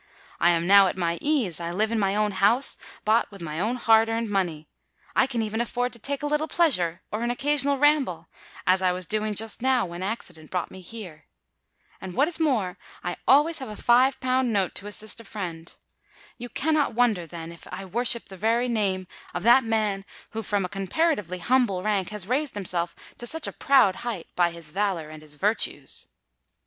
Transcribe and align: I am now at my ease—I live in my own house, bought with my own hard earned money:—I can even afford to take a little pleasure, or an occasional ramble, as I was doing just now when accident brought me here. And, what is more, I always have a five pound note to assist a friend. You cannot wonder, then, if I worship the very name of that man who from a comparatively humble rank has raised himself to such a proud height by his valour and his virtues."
I 0.39 0.49
am 0.49 0.65
now 0.65 0.87
at 0.87 0.97
my 0.97 1.19
ease—I 1.21 1.69
live 1.69 1.91
in 1.91 1.99
my 1.99 2.15
own 2.15 2.31
house, 2.31 2.75
bought 3.05 3.29
with 3.29 3.39
my 3.39 3.59
own 3.59 3.75
hard 3.75 4.09
earned 4.09 4.31
money:—I 4.31 5.27
can 5.27 5.43
even 5.43 5.61
afford 5.61 5.93
to 5.93 5.99
take 5.99 6.23
a 6.23 6.25
little 6.25 6.47
pleasure, 6.47 7.03
or 7.11 7.21
an 7.21 7.29
occasional 7.29 7.77
ramble, 7.77 8.27
as 8.65 8.81
I 8.81 8.93
was 8.93 9.05
doing 9.05 9.35
just 9.35 9.61
now 9.61 9.85
when 9.85 10.01
accident 10.01 10.49
brought 10.49 10.71
me 10.71 10.81
here. 10.81 11.25
And, 12.01 12.15
what 12.15 12.27
is 12.27 12.39
more, 12.39 12.79
I 13.03 13.15
always 13.27 13.59
have 13.59 13.69
a 13.69 13.75
five 13.75 14.19
pound 14.19 14.51
note 14.51 14.73
to 14.81 14.87
assist 14.87 15.19
a 15.19 15.23
friend. 15.23 15.71
You 16.39 16.49
cannot 16.49 16.95
wonder, 16.95 17.27
then, 17.27 17.51
if 17.51 17.67
I 17.71 17.85
worship 17.85 18.25
the 18.25 18.37
very 18.37 18.67
name 18.67 19.05
of 19.35 19.43
that 19.43 19.63
man 19.63 20.03
who 20.31 20.41
from 20.41 20.65
a 20.65 20.69
comparatively 20.69 21.37
humble 21.37 21.83
rank 21.83 22.09
has 22.09 22.25
raised 22.25 22.55
himself 22.55 22.95
to 23.19 23.27
such 23.27 23.45
a 23.45 23.51
proud 23.53 23.97
height 23.97 24.25
by 24.35 24.49
his 24.49 24.71
valour 24.71 25.11
and 25.11 25.21
his 25.21 25.35
virtues." 25.35 26.07